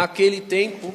[0.00, 0.94] Naquele tempo,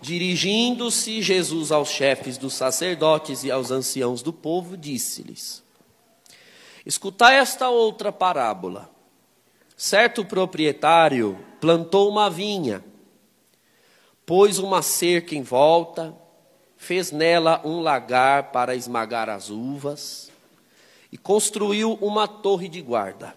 [0.00, 5.62] dirigindo-se Jesus aos chefes dos sacerdotes e aos anciãos do povo, disse-lhes:
[6.86, 8.90] Escutai esta outra parábola.
[9.76, 12.82] Certo proprietário plantou uma vinha,
[14.24, 16.16] pôs uma cerca em volta,
[16.74, 20.30] fez nela um lagar para esmagar as uvas
[21.12, 23.36] e construiu uma torre de guarda.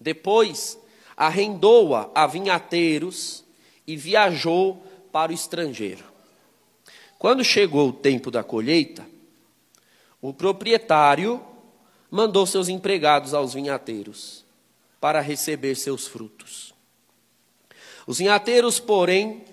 [0.00, 0.78] Depois
[1.14, 3.46] arrendou-a a vinhateiros
[3.88, 6.04] e viajou para o estrangeiro.
[7.18, 9.04] Quando chegou o tempo da colheita,
[10.20, 11.42] o proprietário
[12.10, 14.44] mandou seus empregados aos vinhateiros
[15.00, 16.74] para receber seus frutos.
[18.06, 19.44] Os vinhateiros, porém,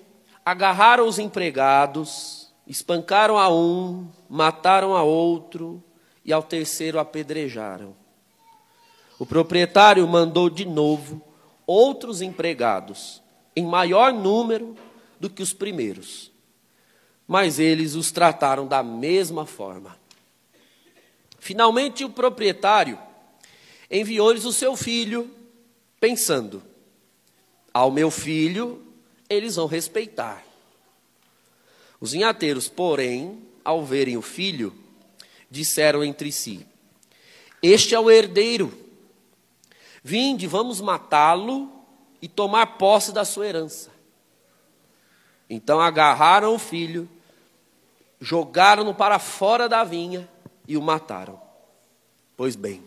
[0.43, 5.81] agarraram os empregados, espancaram a um, mataram a outro
[6.25, 7.95] e ao terceiro apedrejaram.
[9.17, 11.21] O proprietário mandou de novo
[11.65, 13.23] outros empregados,
[13.55, 14.75] em maior número
[15.19, 16.31] do que os primeiros.
[17.27, 19.97] Mas eles os trataram da mesma forma.
[21.39, 22.99] Finalmente, o proprietário
[23.89, 25.29] enviou-lhes o seu filho,
[25.99, 26.61] pensando:
[27.73, 28.81] ao meu filho
[29.29, 30.45] eles vão respeitar.
[31.99, 34.73] Os vinhateiros, porém, ao verem o filho,
[35.49, 36.65] disseram entre si:
[37.61, 38.71] Este é o herdeiro.
[40.03, 41.74] Vinde, vamos matá-lo
[42.21, 43.91] e tomar posse da sua herança.
[45.49, 47.09] Então agarraram o filho,
[48.19, 50.29] jogaram-no para fora da vinha
[50.67, 51.39] e o mataram.
[52.35, 52.83] Pois bem,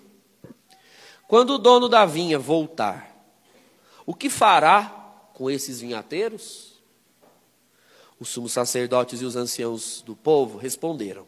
[1.27, 3.15] quando o dono da vinha voltar,
[4.05, 4.85] o que fará
[5.35, 6.73] com esses vinhateiros?
[8.19, 11.27] Os sumos sacerdotes e os anciãos do povo responderam: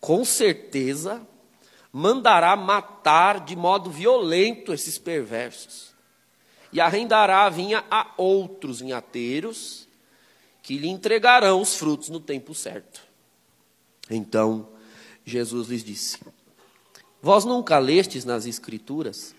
[0.00, 1.26] Com certeza
[1.92, 5.89] mandará matar de modo violento esses perversos,
[6.72, 9.88] e arrendará a vinha a outros vinhateiros,
[10.62, 13.02] que lhe entregarão os frutos no tempo certo.
[14.08, 14.68] Então
[15.24, 16.18] Jesus lhes disse:
[17.22, 19.34] Vós nunca lestes nas Escrituras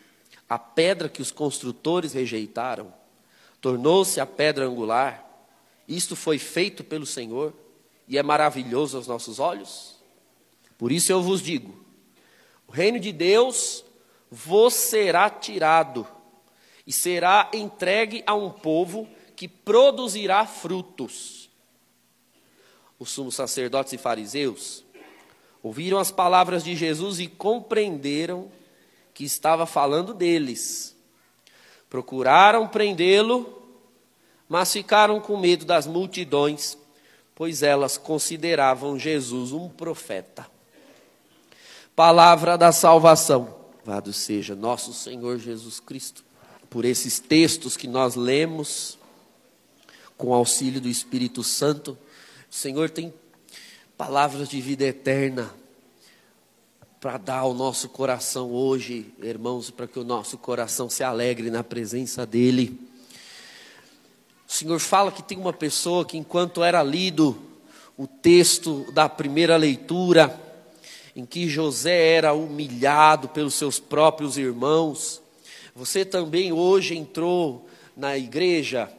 [0.50, 2.94] a pedra que os construtores rejeitaram,
[3.61, 5.25] tornou-se a pedra angular,
[5.88, 7.53] isto foi feito pelo Senhor
[8.07, 9.95] e é maravilhoso aos nossos olhos?
[10.77, 11.79] Por isso eu vos digo:
[12.67, 13.85] o reino de Deus
[14.29, 16.07] vos será tirado
[16.86, 21.50] e será entregue a um povo que produzirá frutos.
[23.00, 24.84] Os sumos sacerdotes e fariseus
[25.64, 28.52] ouviram as palavras de Jesus e compreenderam
[29.14, 30.96] que estava falando deles.
[31.90, 33.62] Procuraram prendê-lo,
[34.48, 36.78] mas ficaram com medo das multidões,
[37.36, 40.48] pois elas consideravam Jesus um profeta.
[41.96, 43.62] Palavra da salvação.
[43.86, 46.24] Louvado seja nosso Senhor Jesus Cristo,
[46.71, 48.97] por esses textos que nós lemos,
[50.17, 51.97] com auxílio do Espírito Santo.
[52.49, 53.13] O Senhor tem
[53.97, 55.53] palavras de vida eterna
[57.01, 61.61] para dar ao nosso coração hoje, irmãos, para que o nosso coração se alegre na
[61.61, 62.79] presença dEle.
[64.47, 67.38] O Senhor fala que tem uma pessoa que, enquanto era lido
[67.97, 70.39] o texto da primeira leitura,
[71.13, 75.20] em que José era humilhado pelos seus próprios irmãos.
[75.75, 78.91] Você também hoje entrou na igreja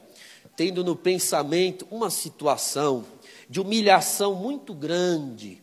[0.56, 3.04] tendo no pensamento uma situação
[3.48, 5.62] de humilhação muito grande.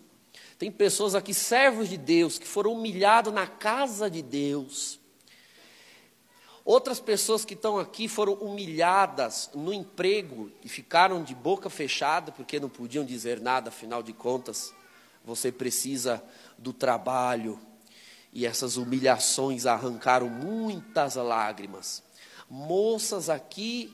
[0.57, 4.99] Tem pessoas aqui, servos de Deus, que foram humilhados na casa de Deus.
[6.65, 12.59] Outras pessoas que estão aqui foram humilhadas no emprego e ficaram de boca fechada porque
[12.59, 14.73] não podiam dizer nada, afinal de contas
[15.23, 16.23] você precisa
[16.57, 17.59] do trabalho.
[18.31, 22.03] E essas humilhações arrancaram muitas lágrimas.
[22.49, 23.93] Moças aqui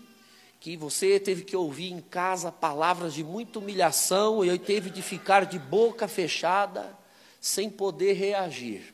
[0.60, 5.46] que você teve que ouvir em casa palavras de muita humilhação e teve de ficar
[5.46, 6.98] de boca fechada
[7.40, 8.92] sem poder reagir.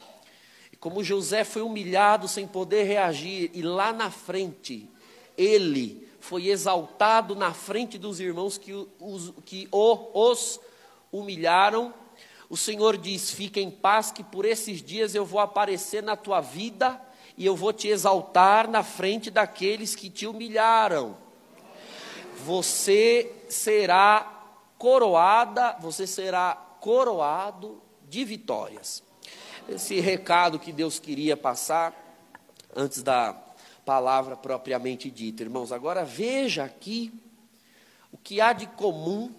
[0.71, 4.89] E como José foi humilhado sem poder reagir e lá na frente
[5.37, 10.59] ele foi exaltado na frente dos irmãos que, os, que o, os
[11.11, 11.93] humilharam
[12.51, 16.41] o Senhor diz: fica em paz, que por esses dias eu vou aparecer na tua
[16.41, 17.01] vida
[17.37, 21.15] e eu vou te exaltar na frente daqueles que te humilharam.
[22.43, 29.01] Você será coroada, você será coroado de vitórias.
[29.69, 31.95] Esse recado que Deus queria passar
[32.75, 33.33] antes da
[33.85, 35.71] palavra propriamente dita, irmãos.
[35.71, 37.13] Agora veja aqui
[38.11, 39.33] o que há de comum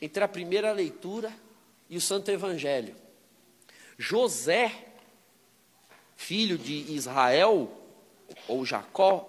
[0.00, 1.32] entre a primeira leitura
[1.92, 2.96] e o Santo Evangelho.
[3.98, 4.94] José,
[6.16, 7.70] filho de Israel,
[8.48, 9.28] ou Jacó,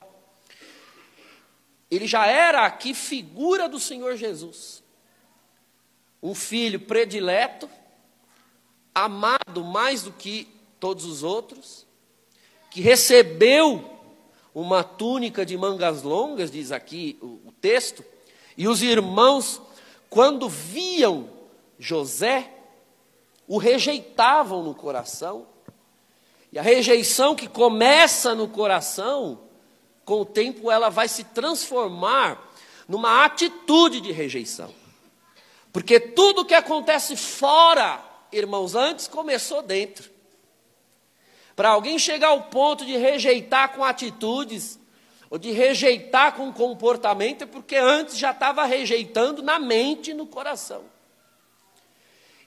[1.91, 4.81] ele já era aqui figura do Senhor Jesus.
[6.21, 7.69] Um filho predileto,
[8.95, 10.47] amado mais do que
[10.79, 11.85] todos os outros,
[12.71, 13.99] que recebeu
[14.55, 18.05] uma túnica de mangas longas, diz aqui o, o texto,
[18.57, 19.61] e os irmãos,
[20.09, 21.32] quando viam
[21.83, 22.49] José,
[23.45, 25.45] o rejeitavam no coração.
[26.49, 29.41] E a rejeição que começa no coração,
[30.05, 32.41] com o tempo ela vai se transformar
[32.87, 34.73] numa atitude de rejeição.
[35.73, 38.01] Porque tudo que acontece fora,
[38.31, 40.09] irmãos, antes começou dentro.
[41.53, 44.79] Para alguém chegar ao ponto de rejeitar com atitudes,
[45.29, 50.27] ou de rejeitar com comportamento, é porque antes já estava rejeitando na mente e no
[50.27, 50.92] coração.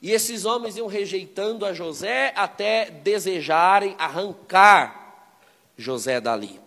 [0.01, 5.31] E esses homens iam rejeitando a José até desejarem arrancar
[5.77, 6.61] José dali.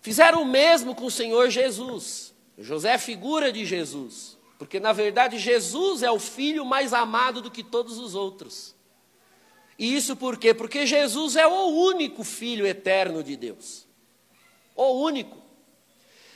[0.00, 2.34] Fizeram o mesmo com o Senhor Jesus.
[2.58, 7.50] José é figura de Jesus, porque na verdade Jesus é o filho mais amado do
[7.50, 8.74] que todos os outros.
[9.78, 10.52] E isso por quê?
[10.52, 13.86] Porque Jesus é o único filho eterno de Deus.
[14.74, 15.38] O único.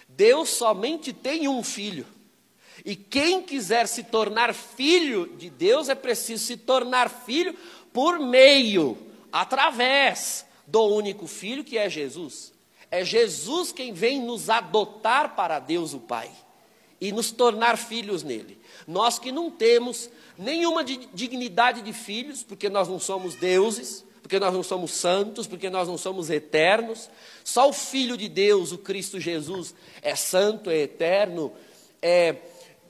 [0.09, 2.07] Deus somente tem um filho.
[2.87, 7.53] E quem quiser se tornar filho de Deus é preciso se tornar filho
[7.93, 8.97] por meio,
[9.33, 12.53] através do único filho que é Jesus.
[12.89, 16.31] É Jesus quem vem nos adotar para Deus o Pai
[17.01, 18.57] e nos tornar filhos nele.
[18.87, 24.55] Nós que não temos nenhuma dignidade de filhos, porque nós não somos deuses, porque nós
[24.55, 27.11] não somos santos, porque nós não somos eternos.
[27.43, 31.53] Só o Filho de Deus, o Cristo Jesus, é santo, é eterno,
[32.01, 32.37] é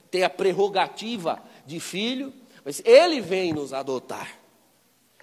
[0.09, 2.33] tem a prerrogativa de filho,
[2.63, 4.37] mas ele vem nos adotar.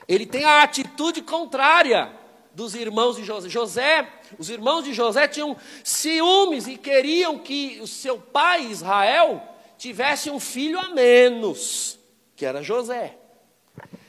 [0.06, 2.12] Ele tem a atitude contrária
[2.52, 3.48] dos irmãos de José.
[3.48, 4.08] José,
[4.38, 9.42] os irmãos de José tinham ciúmes e queriam que o seu pai Israel
[9.76, 11.98] tivesse um filho a menos,
[12.36, 13.16] que era José.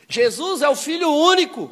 [0.07, 1.71] Jesus é o filho único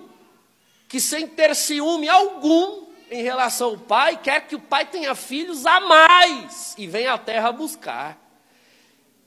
[0.87, 5.65] que sem ter ciúme algum em relação ao pai, quer que o pai tenha filhos
[5.65, 8.22] a mais e venha à terra buscar.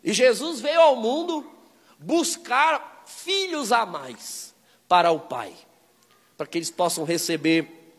[0.07, 1.45] E Jesus veio ao mundo
[1.99, 4.55] buscar filhos a mais
[4.87, 5.53] para o Pai,
[6.39, 7.93] para que eles possam receber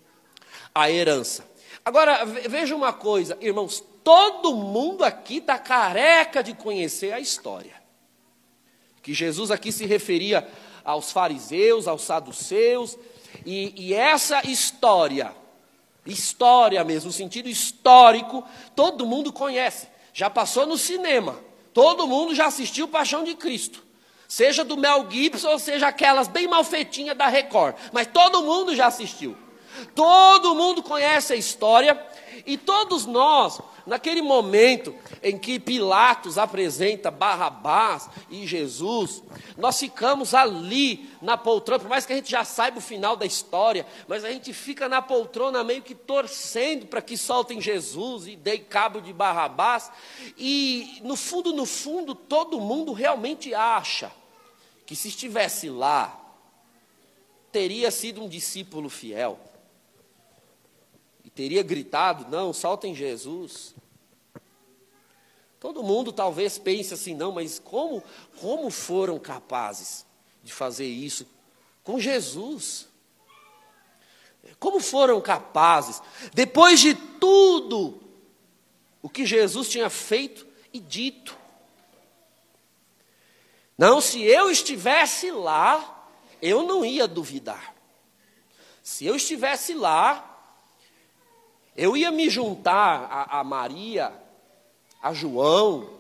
[0.74, 1.46] a herança.
[1.84, 7.76] Agora, veja uma coisa, irmãos, todo mundo aqui está careca de conhecer a história.
[9.04, 10.50] Que Jesus aqui se referia
[10.86, 12.98] aos fariseus, aos saduceus,
[13.46, 15.36] e, e essa história,
[16.06, 19.90] história mesmo, no sentido histórico, todo mundo conhece.
[20.14, 21.47] Já passou no cinema.
[21.78, 23.84] Todo mundo já assistiu Paixão de Cristo.
[24.28, 27.76] Seja do Mel Gibson ou seja aquelas bem malfeitinhas da Record.
[27.94, 29.38] Mas todo mundo já assistiu.
[29.94, 32.04] Todo mundo conhece a história.
[32.48, 34.94] E todos nós Naquele momento
[35.24, 39.24] em que Pilatos apresenta Barrabás e Jesus,
[39.58, 43.26] nós ficamos ali na poltrona, por mais que a gente já saiba o final da
[43.26, 48.36] história, mas a gente fica na poltrona meio que torcendo para que soltem Jesus e
[48.36, 49.90] deem cabo de Barrabás.
[50.38, 54.12] E no fundo, no fundo, todo mundo realmente acha
[54.86, 56.20] que se estivesse lá,
[57.54, 59.40] teria sido um discípulo fiel
[61.38, 63.76] teria gritado: não, soltem Jesus.
[65.60, 68.04] Todo mundo talvez pense assim, não, mas como,
[68.40, 70.06] como foram capazes
[70.44, 71.28] de fazer isso
[71.84, 72.88] com Jesus?
[74.60, 76.02] Como foram capazes,
[76.34, 78.02] depois de tudo
[79.02, 81.38] o que Jesus tinha feito e dito?
[83.78, 86.10] Não, se eu estivesse lá,
[86.42, 87.76] eu não ia duvidar.
[88.82, 90.37] Se eu estivesse lá,
[91.78, 94.12] eu ia me juntar a, a Maria,
[95.02, 95.92] a João,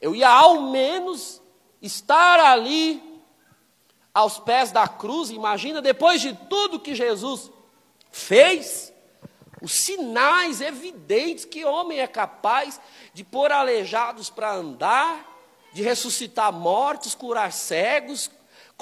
[0.00, 1.40] eu ia ao menos
[1.80, 3.00] estar ali
[4.12, 5.30] aos pés da cruz.
[5.30, 7.52] Imagina, depois de tudo que Jesus
[8.10, 8.92] fez,
[9.62, 12.80] os sinais evidentes que homem é capaz
[13.14, 15.24] de pôr aleijados para andar,
[15.72, 18.28] de ressuscitar mortos, curar cegos,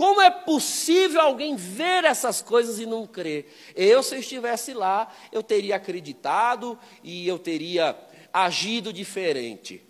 [0.00, 3.54] como é possível alguém ver essas coisas e não crer?
[3.76, 7.94] Eu, se eu estivesse lá, eu teria acreditado e eu teria
[8.32, 9.84] agido diferente.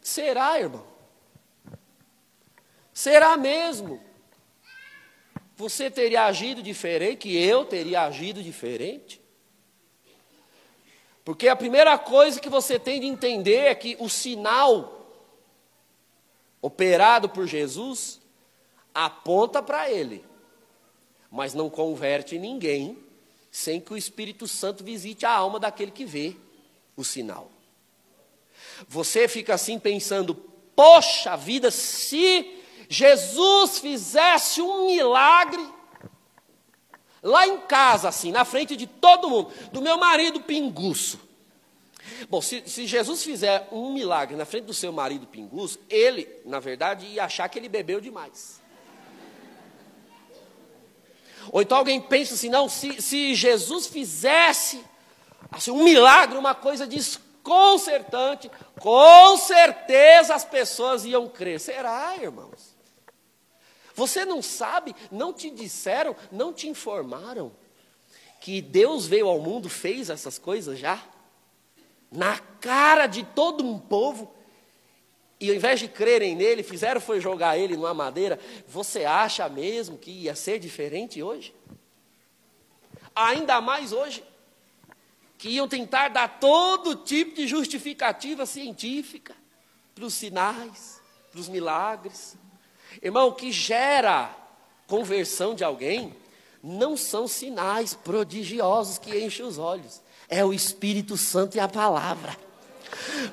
[0.00, 0.86] Será, irmão?
[2.94, 4.00] Será mesmo?
[5.56, 9.20] Você teria agido diferente, eu teria agido diferente?
[11.24, 15.10] Porque a primeira coisa que você tem de entender é que o sinal
[16.62, 18.24] operado por Jesus
[18.96, 20.24] aponta para ele,
[21.30, 22.98] mas não converte ninguém
[23.50, 26.34] sem que o Espírito Santo visite a alma daquele que vê.
[26.96, 27.50] o sinal.
[28.88, 30.34] Você fica assim pensando:
[30.74, 35.68] poxa vida, se Jesus fizesse um milagre
[37.22, 41.20] lá em casa, assim, na frente de todo mundo, do meu marido pinguço.
[42.30, 46.60] Bom, se, se, Jesus fizer um milagre na frente do seu marido pinguço, ele, na
[46.60, 48.64] verdade, ia achar que ele bebeu demais.
[51.56, 54.84] Ou então alguém pensa assim, não, se, se Jesus fizesse
[55.50, 61.58] assim, um milagre, uma coisa desconcertante, com certeza as pessoas iam crer.
[61.58, 62.76] Será, irmãos?
[63.94, 67.50] Você não sabe, não te disseram, não te informaram
[68.38, 71.02] que Deus veio ao mundo, fez essas coisas já?
[72.12, 74.30] Na cara de todo um povo,
[75.38, 78.38] e ao invés de crerem nele, fizeram foi jogar ele numa madeira.
[78.66, 81.54] Você acha mesmo que ia ser diferente hoje?
[83.14, 84.24] Ainda mais hoje,
[85.38, 89.34] que iam tentar dar todo tipo de justificativa científica
[89.94, 91.00] para os sinais,
[91.30, 92.36] para os milagres.
[93.02, 94.34] Irmão, o que gera
[94.86, 96.14] conversão de alguém
[96.62, 102.36] não são sinais prodigiosos que enchem os olhos, é o Espírito Santo e a palavra.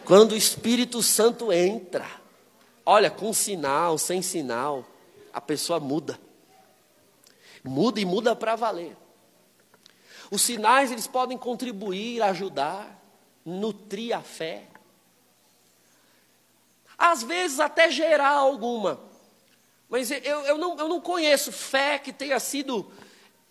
[0.06, 2.06] Quando o Espírito Santo entra,
[2.86, 4.86] olha, com sinal, sem sinal,
[5.32, 6.20] a pessoa muda.
[7.64, 8.96] Muda e muda para valer.
[10.30, 13.00] Os sinais eles podem contribuir, ajudar,
[13.46, 14.68] nutrir a fé.
[16.98, 19.00] Às vezes até gerar alguma.
[19.90, 22.92] Mas eu, eu, não, eu não conheço fé que tenha sido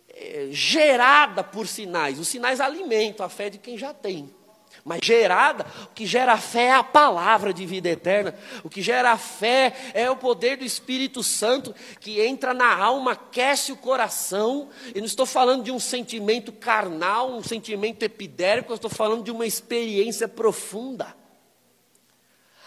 [0.09, 2.19] é, gerada por sinais.
[2.19, 4.35] Os sinais alimentam a fé de quem já tem.
[4.85, 8.37] Mas gerada, o que gera fé é a palavra de vida eterna.
[8.65, 13.71] O que gera fé é o poder do Espírito Santo que entra na alma, aquece
[13.71, 14.69] o coração.
[14.93, 19.31] E não estou falando de um sentimento carnal, um sentimento epidérmico, eu estou falando de
[19.31, 21.15] uma experiência profunda.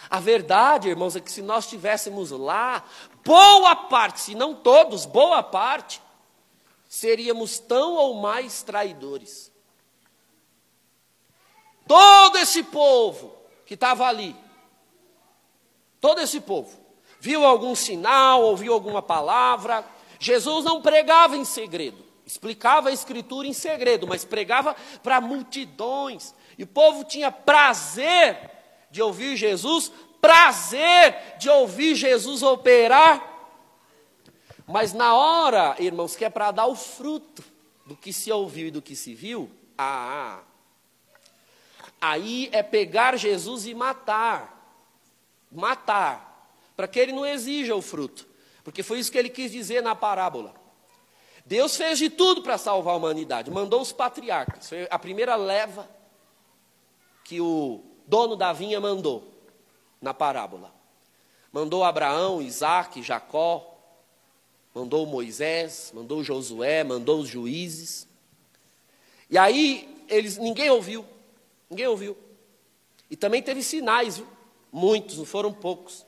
[0.10, 2.86] A verdade, irmãos, é que se nós estivéssemos lá,
[3.26, 6.02] boa parte, se não todos, boa parte,
[6.88, 9.52] seríamos tão ou mais traidores.
[11.88, 14.36] Todo esse povo que estava ali,
[16.00, 16.80] todo esse povo,
[17.20, 19.86] viu algum sinal, ouviu alguma palavra.
[20.20, 26.34] Jesus não pregava em segredo, explicava a Escritura em segredo, mas pregava para multidões.
[26.58, 28.52] E o povo tinha prazer
[28.90, 33.34] de ouvir Jesus, prazer de ouvir Jesus operar.
[34.68, 37.44] Mas na hora, irmãos, que é para dar o fruto
[37.86, 40.40] do que se ouviu e do que se viu, ah,
[42.08, 44.80] Aí é pegar Jesus e matar.
[45.52, 46.52] Matar.
[46.76, 48.28] Para que ele não exija o fruto.
[48.64, 50.54] Porque foi isso que ele quis dizer na parábola.
[51.48, 53.50] Deus fez de tudo para salvar a humanidade.
[53.50, 54.70] Mandou os patriarcas.
[54.70, 55.90] Foi a primeira leva
[57.24, 59.28] que o dono da vinha mandou
[60.00, 60.72] na parábola.
[61.52, 63.72] Mandou Abraão, Isaac, Jacó.
[64.76, 68.08] Mandou Moisés, mandou Josué, mandou os juízes.
[69.28, 71.15] E aí eles, ninguém ouviu.
[71.70, 72.18] Ninguém ouviu.
[73.10, 74.28] E também teve sinais, viu?
[74.76, 76.06] muitos, não foram poucos.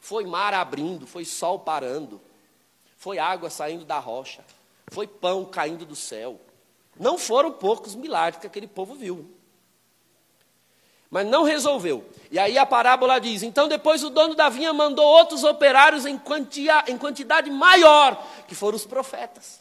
[0.00, 2.20] Foi mar abrindo, foi sol parando,
[2.96, 4.44] foi água saindo da rocha,
[4.88, 6.40] foi pão caindo do céu.
[6.98, 9.30] Não foram poucos milagres que aquele povo viu.
[11.08, 12.08] Mas não resolveu.
[12.30, 16.18] E aí a parábola diz: então depois o dono da vinha mandou outros operários em,
[16.18, 19.60] quantia, em quantidade maior, que foram os profetas.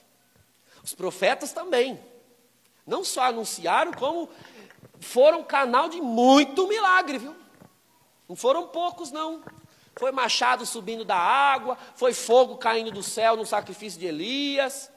[0.84, 2.00] Os profetas também.
[2.86, 4.28] Não só anunciaram, como
[5.00, 7.36] foram canal de muito milagre, viu?
[8.28, 9.42] Não foram poucos, não.
[9.98, 14.92] Foi machado subindo da água, foi fogo caindo do céu no sacrifício de Elias,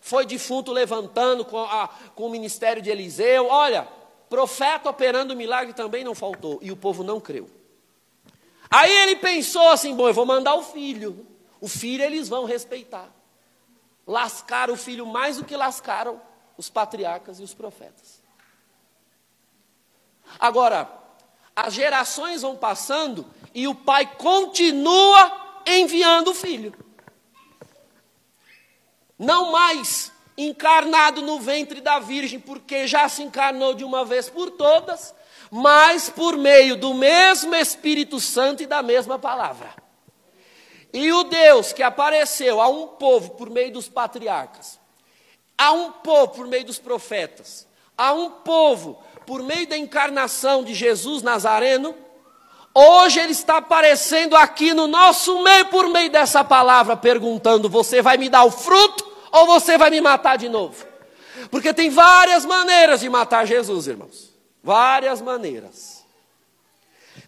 [0.00, 3.48] foi defunto levantando com, a, com o ministério de Eliseu.
[3.48, 3.88] Olha,
[4.28, 7.50] profeta operando milagre também não faltou, e o povo não creu.
[8.70, 11.26] Aí ele pensou assim: bom, eu vou mandar o filho.
[11.60, 13.08] O filho eles vão respeitar.
[14.06, 16.20] Lascaram o filho mais do que lascaram
[16.56, 18.23] os patriarcas e os profetas.
[20.38, 20.88] Agora,
[21.54, 26.74] as gerações vão passando e o pai continua enviando o filho.
[29.18, 34.50] Não mais encarnado no ventre da Virgem, porque já se encarnou de uma vez por
[34.50, 35.14] todas,
[35.50, 39.72] mas por meio do mesmo Espírito Santo e da mesma palavra.
[40.92, 44.80] E o Deus que apareceu a um povo por meio dos patriarcas,
[45.56, 50.74] a um povo por meio dos profetas, a um povo por meio da encarnação de
[50.74, 51.94] Jesus Nazareno,
[52.74, 58.16] hoje ele está aparecendo aqui no nosso meio por meio dessa palavra, perguntando: você vai
[58.16, 60.86] me dar o fruto ou você vai me matar de novo?
[61.50, 64.32] Porque tem várias maneiras de matar Jesus, irmãos.
[64.62, 66.04] Várias maneiras.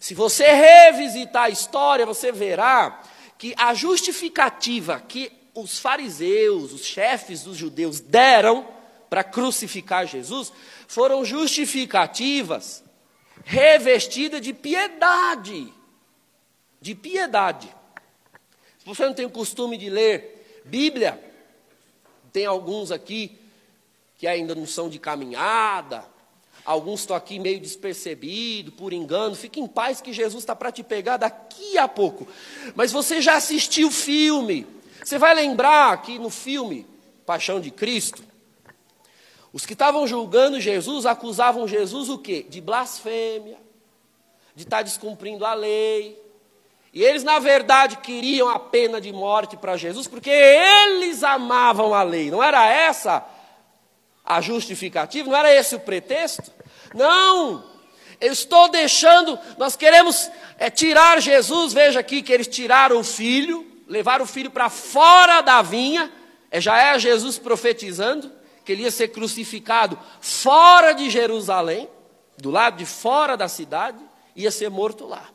[0.01, 3.03] Se você revisitar a história, você verá
[3.39, 8.67] que a justificativa que os fariseus, os chefes dos judeus deram
[9.09, 10.53] para crucificar Jesus,
[10.87, 12.85] foram justificativas
[13.45, 15.73] revestidas de piedade.
[16.81, 17.69] De piedade.
[18.79, 21.23] Se você não tem o costume de ler Bíblia,
[22.33, 23.39] tem alguns aqui
[24.19, 26.05] que ainda não são de caminhada,
[26.65, 29.35] alguns estão aqui meio despercebidos, por engano.
[29.35, 32.27] Fique em paz que Jesus está para te pegar daqui a pouco.
[32.75, 34.67] Mas você já assistiu o filme.
[35.05, 36.87] Você vai lembrar que no filme
[37.25, 38.25] Paixão de Cristo,
[39.57, 42.45] os que estavam julgando Jesus acusavam Jesus o quê?
[42.47, 43.57] De blasfêmia,
[44.55, 46.23] de estar tá descumprindo a lei.
[46.93, 52.03] E eles, na verdade, queriam a pena de morte para Jesus, porque eles amavam a
[52.03, 52.31] lei.
[52.31, 53.25] Não era essa
[54.23, 55.31] a justificativa?
[55.31, 56.53] Não era esse o pretexto?
[56.95, 57.65] Não!
[58.21, 63.67] Eu estou deixando, nós queremos é, tirar Jesus, veja aqui que eles tiraram o filho,
[63.89, 66.13] levaram o filho para fora da vinha,
[66.51, 68.37] é, já é Jesus profetizando
[68.67, 71.89] que ele ia ser crucificado fora de Jerusalém,
[72.37, 74.05] do lado de fora da cidade,
[74.35, 75.31] ia ser morto lá.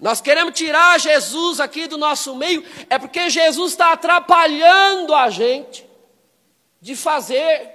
[0.00, 5.88] Nós queremos tirar Jesus aqui do nosso meio, é porque Jesus está atrapalhando a gente
[6.80, 7.70] de fazer,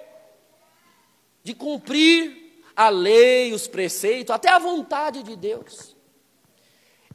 [1.41, 5.95] de cumprir a lei, os preceitos, até a vontade de Deus.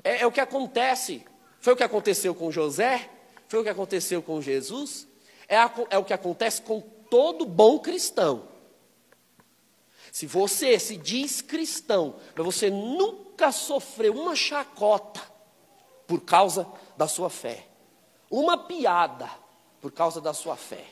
[0.02, 1.22] É, é o que acontece,
[1.60, 3.10] foi o que aconteceu com José,
[3.48, 5.06] foi o que aconteceu com Jesus,
[5.48, 8.48] é, a, é o que acontece com todo bom cristão.
[10.12, 15.20] Se você se diz cristão, mas você nunca sofreu uma chacota
[16.06, 17.66] por causa da sua fé,
[18.30, 19.28] uma piada
[19.80, 20.84] por causa da sua fé,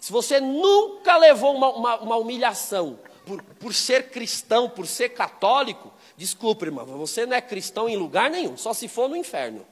[0.00, 5.90] se você nunca levou uma, uma, uma humilhação por, por ser cristão, por ser católico,
[6.16, 9.64] desculpe, irmão, você não é cristão em lugar nenhum, só se for no inferno.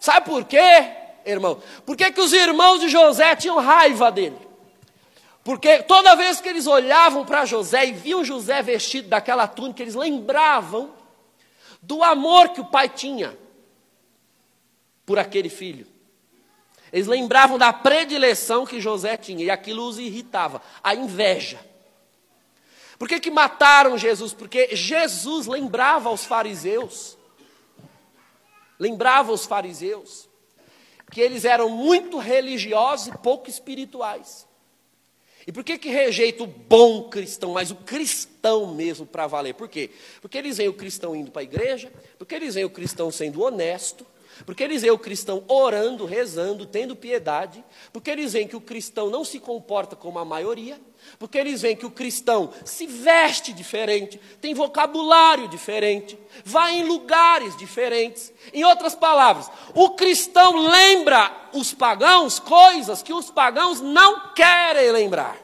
[0.00, 0.99] Sabe por quê?
[1.24, 1.62] Irmão.
[1.84, 4.38] Por que, que os irmãos de José tinham raiva dele?
[5.42, 9.94] Porque toda vez que eles olhavam para José e viam José vestido daquela túnica, eles
[9.94, 10.94] lembravam
[11.82, 13.36] do amor que o pai tinha
[15.04, 15.86] por aquele filho.
[16.92, 21.58] Eles lembravam da predileção que José tinha e aquilo os irritava, a inveja.
[22.98, 24.34] Por que, que mataram Jesus?
[24.34, 27.16] Porque Jesus lembrava aos fariseus,
[28.78, 30.29] lembrava aos fariseus
[31.10, 34.46] que eles eram muito religiosos e pouco espirituais.
[35.46, 39.54] E por que, que rejeita o bom cristão, mas o cristão mesmo para valer?
[39.54, 39.90] Por quê?
[40.20, 43.42] Porque eles veem o cristão indo para a igreja, porque eles veem o cristão sendo
[43.42, 44.06] honesto,
[44.44, 49.10] porque eles veem o cristão orando, rezando, tendo piedade, porque eles veem que o cristão
[49.10, 50.80] não se comporta como a maioria,
[51.18, 57.56] porque eles veem que o cristão se veste diferente, tem vocabulário diferente, vai em lugares
[57.56, 58.32] diferentes.
[58.52, 65.36] Em outras palavras, o cristão lembra os pagãos coisas que os pagãos não querem lembrar.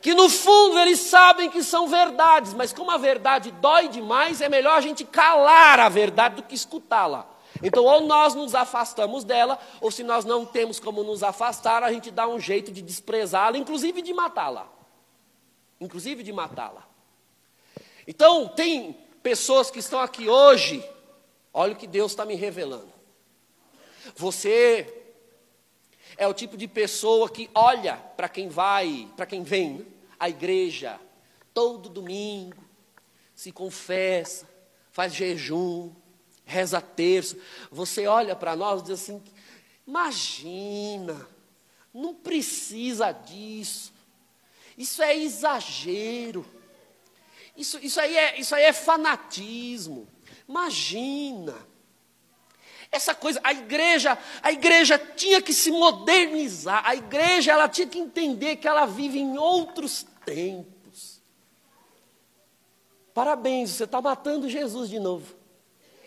[0.00, 4.50] Que no fundo eles sabem que são verdades, mas como a verdade dói demais, é
[4.50, 7.33] melhor a gente calar a verdade do que escutá-la.
[7.62, 11.92] Então, ou nós nos afastamos dela, ou se nós não temos como nos afastar, a
[11.92, 14.70] gente dá um jeito de desprezá-la, inclusive de matá-la.
[15.80, 16.86] Inclusive de matá-la.
[18.06, 20.84] Então, tem pessoas que estão aqui hoje,
[21.52, 22.92] olha o que Deus está me revelando.
[24.16, 25.02] Você
[26.16, 29.86] é o tipo de pessoa que olha para quem vai, para quem vem
[30.18, 31.00] à igreja
[31.52, 32.62] todo domingo,
[33.34, 34.48] se confessa,
[34.90, 35.92] faz jejum,
[36.44, 37.36] reza terço.
[37.70, 39.22] Você olha para nós e diz assim:
[39.86, 41.28] imagina,
[41.92, 43.92] não precisa disso.
[44.76, 46.44] Isso é exagero.
[47.56, 50.08] Isso, isso, aí, é, isso aí é fanatismo.
[50.48, 51.54] Imagina.
[52.90, 56.82] Essa coisa, a igreja, a igreja tinha que se modernizar.
[56.84, 61.20] A igreja, ela tinha que entender que ela vive em outros tempos.
[63.12, 65.43] Parabéns, você está matando Jesus de novo.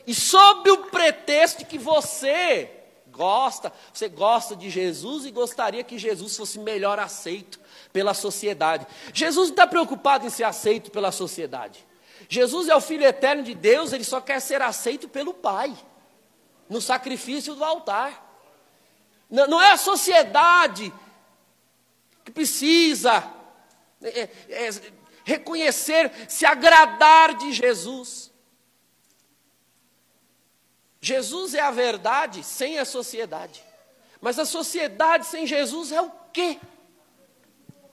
[0.08, 2.72] E sob o pretexto de que você
[3.12, 7.60] gosta, você gosta de Jesus e gostaria que Jesus fosse melhor aceito
[7.92, 8.88] pela sociedade.
[9.14, 11.86] Jesus não está preocupado em ser aceito pela sociedade.
[12.30, 15.76] Jesus é o Filho eterno de Deus, ele só quer ser aceito pelo Pai,
[16.70, 18.24] no sacrifício do altar.
[19.30, 20.94] Não, é a sociedade
[22.24, 23.30] que precisa
[24.02, 24.70] é, é, é
[25.26, 28.32] reconhecer, se agradar de Jesus.
[31.00, 33.64] Jesus é a verdade sem a sociedade.
[34.20, 36.60] Mas a sociedade sem Jesus é o quê?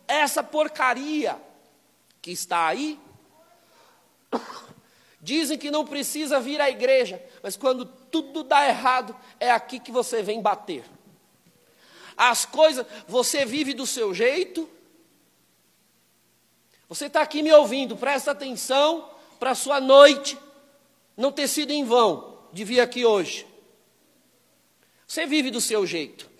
[0.07, 1.40] essa porcaria
[2.21, 2.99] que está aí.
[5.21, 9.90] Dizem que não precisa vir à igreja, mas quando tudo dá errado, é aqui que
[9.90, 10.85] você vem bater.
[12.17, 14.69] As coisas, você vive do seu jeito.
[16.88, 20.38] Você está aqui me ouvindo, presta atenção para a sua noite
[21.17, 23.45] não ter sido em vão de vir aqui hoje.
[25.07, 26.31] Você vive do seu jeito.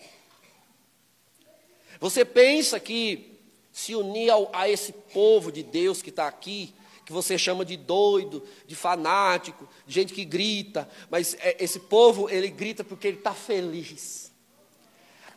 [1.99, 3.37] Você pensa que
[3.71, 6.73] se unir ao, a esse povo de Deus que está aqui,
[7.05, 12.29] que você chama de doido, de fanático, de gente que grita, mas é, esse povo,
[12.29, 14.31] ele grita porque ele está feliz.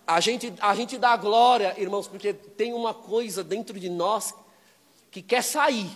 [0.06, 4.32] A gente, a gente dá glória, irmãos, porque tem uma coisa dentro de nós
[5.10, 5.90] que quer sair.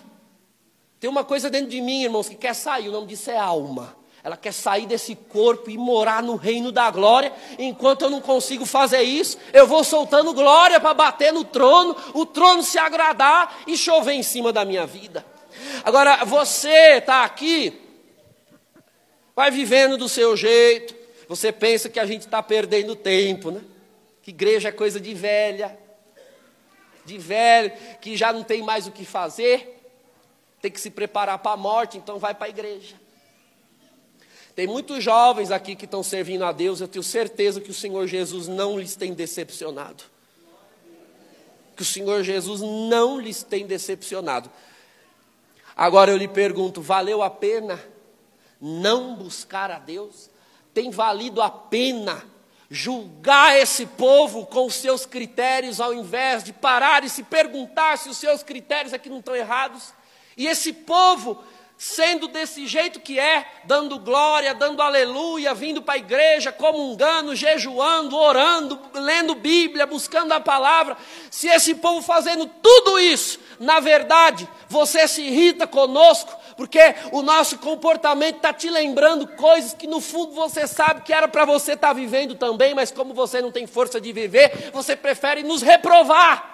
[0.98, 4.01] Tem uma coisa dentro de mim, irmãos, que quer sair, o nome disso é alma.
[4.24, 7.32] Ela quer sair desse corpo e morar no reino da glória.
[7.58, 12.24] Enquanto eu não consigo fazer isso, eu vou soltando glória para bater no trono, o
[12.24, 15.26] trono se agradar e chover em cima da minha vida.
[15.84, 17.80] Agora, você está aqui,
[19.34, 20.94] vai vivendo do seu jeito,
[21.28, 23.60] você pensa que a gente está perdendo tempo, né?
[24.22, 25.76] Que igreja é coisa de velha,
[27.04, 29.80] de velho, que já não tem mais o que fazer,
[30.60, 33.01] tem que se preparar para a morte, então vai para a igreja.
[34.54, 38.06] Tem muitos jovens aqui que estão servindo a Deus, eu tenho certeza que o Senhor
[38.06, 40.04] Jesus não lhes tem decepcionado.
[41.74, 44.50] Que o Senhor Jesus não lhes tem decepcionado.
[45.74, 47.82] Agora eu lhe pergunto: valeu a pena
[48.60, 50.30] não buscar a Deus?
[50.74, 52.22] Tem valido a pena
[52.70, 58.08] julgar esse povo com os seus critérios, ao invés de parar e se perguntar se
[58.08, 59.92] os seus critérios aqui não estão errados?
[60.36, 61.42] E esse povo,
[61.82, 68.16] sendo desse jeito que é, dando glória, dando aleluia, vindo para a igreja, comungando, jejuando,
[68.16, 70.96] orando, lendo Bíblia, buscando a palavra,
[71.28, 77.58] se esse povo fazendo tudo isso, na verdade, você se irrita conosco, porque o nosso
[77.58, 81.88] comportamento está te lembrando coisas que no fundo você sabe que era para você estar
[81.88, 86.51] tá vivendo também, mas como você não tem força de viver, você prefere nos reprovar.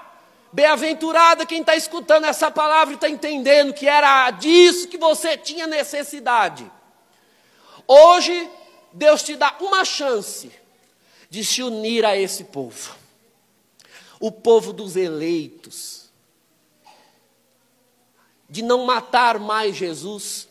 [0.53, 5.67] Bem-aventurado quem está escutando essa palavra e está entendendo que era disso que você tinha
[5.67, 6.71] necessidade.
[7.87, 8.51] Hoje,
[8.93, 10.51] Deus te dá uma chance
[11.29, 12.95] de se unir a esse povo,
[14.19, 15.99] o povo dos eleitos
[18.49, 20.49] de não matar mais Jesus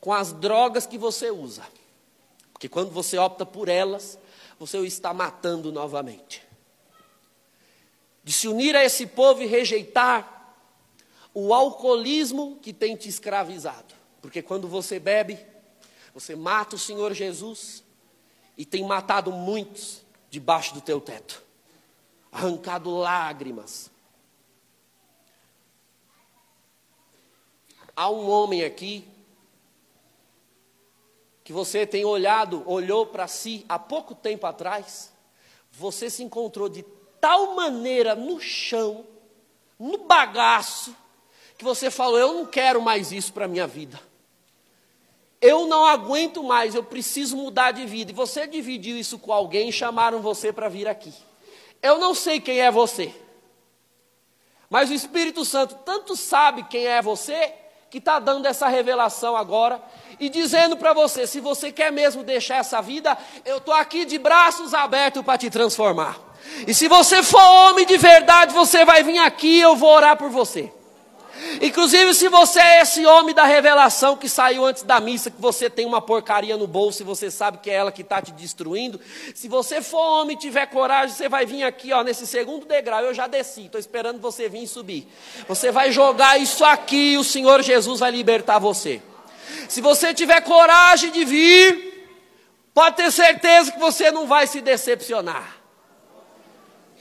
[0.00, 1.62] com as drogas que você usa.
[2.52, 4.18] Porque quando você opta por elas,
[4.58, 6.42] você o está matando novamente.
[8.30, 10.54] De se unir a esse povo e rejeitar
[11.34, 13.92] o alcoolismo que tem te escravizado.
[14.22, 15.36] Porque quando você bebe,
[16.14, 17.82] você mata o Senhor Jesus
[18.56, 21.42] e tem matado muitos debaixo do teu teto,
[22.30, 23.90] arrancado lágrimas,
[27.96, 29.08] Há um homem aqui
[31.42, 35.12] que você tem olhado, olhou para si há pouco tempo atrás,
[35.72, 36.84] você se encontrou de
[37.20, 39.04] tal maneira no chão,
[39.78, 40.94] no bagaço,
[41.58, 44.00] que você falou: Eu não quero mais isso para a minha vida.
[45.40, 48.10] Eu não aguento mais, eu preciso mudar de vida.
[48.10, 51.12] E você dividiu isso com alguém e chamaram você para vir aqui.
[51.82, 53.14] Eu não sei quem é você,
[54.68, 57.54] mas o Espírito Santo tanto sabe quem é você
[57.90, 59.82] que está dando essa revelação agora
[60.18, 64.16] e dizendo para você: se você quer mesmo deixar essa vida, eu estou aqui de
[64.16, 66.29] braços abertos para te transformar.
[66.66, 70.16] E se você for homem de verdade, você vai vir aqui e eu vou orar
[70.16, 70.70] por você.
[71.60, 75.70] Inclusive, se você é esse homem da revelação que saiu antes da missa, que você
[75.70, 79.00] tem uma porcaria no bolso e você sabe que é ela que está te destruindo,
[79.34, 83.00] se você for homem e tiver coragem, você vai vir aqui, ó, nesse segundo degrau.
[83.00, 85.08] Eu já desci, estou esperando você vir subir.
[85.48, 89.00] Você vai jogar isso aqui e o Senhor Jesus vai libertar você.
[89.68, 92.06] Se você tiver coragem de vir,
[92.74, 95.59] pode ter certeza que você não vai se decepcionar.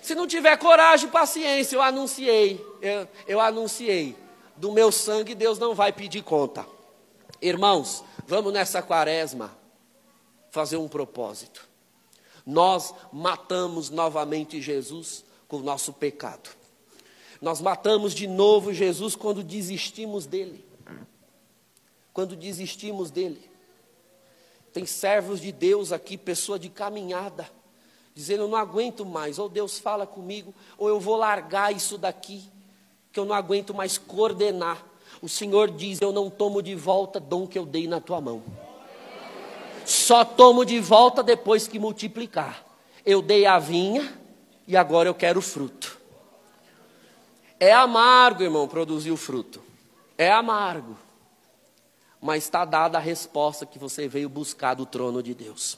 [0.10, 4.16] Se não tiver coragem, paciência, eu anunciei, eu, eu anunciei
[4.58, 6.66] do meu sangue, Deus não vai pedir conta.
[7.40, 9.56] Irmãos, vamos nessa quaresma
[10.50, 11.70] fazer um propósito.
[12.44, 16.50] Nós matamos novamente Jesus com o nosso pecado.
[17.40, 20.66] Nós matamos de novo Jesus quando desistimos dele.
[22.12, 23.48] Quando desistimos dele.
[24.74, 27.48] Tem servos de Deus aqui, pessoa de caminhada,
[28.14, 32.44] dizendo: Eu não aguento mais, ou Deus fala comigo, ou eu vou largar isso daqui
[33.12, 34.84] que eu não aguento mais coordenar.
[35.22, 38.44] O Senhor diz: Eu não tomo de volta dom que eu dei na tua mão.
[39.86, 42.64] Só tomo de volta depois que multiplicar.
[43.06, 44.14] Eu dei a vinha
[44.68, 45.98] e agora eu quero fruto.
[47.60, 49.62] É amargo, irmão, produzir o fruto.
[50.18, 50.96] É amargo.
[52.22, 55.78] Mas está dada a resposta que você veio buscar do trono de Deus.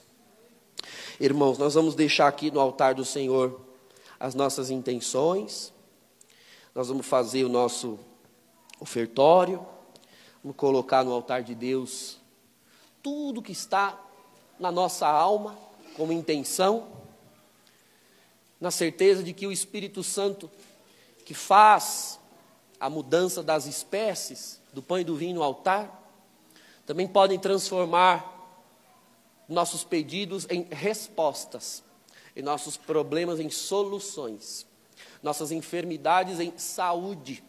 [1.20, 3.60] Irmãos, nós vamos deixar aqui no altar do Senhor
[4.20, 5.74] as nossas intenções.
[6.74, 8.00] Nós vamos fazer o nosso
[8.80, 9.66] ofertório.
[10.44, 12.18] Vamos colocar no altar de Deus
[13.04, 14.00] tudo que está
[14.60, 15.58] na nossa alma
[15.98, 16.88] como intenção,
[18.60, 20.50] na certeza de que o Espírito Santo
[21.26, 22.20] que faz
[22.80, 26.00] a mudança das espécies do pão e do vinho no altar,
[26.86, 28.31] também podem transformar
[29.52, 31.84] nossos pedidos em respostas,
[32.36, 34.66] e nossos problemas em soluções,
[35.22, 37.44] nossas enfermidades em saúde,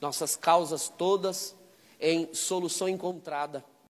[0.00, 1.54] nossas causas todas
[2.00, 3.64] em solução encontrada